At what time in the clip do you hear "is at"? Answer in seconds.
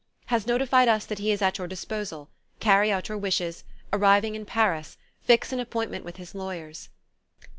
1.31-1.59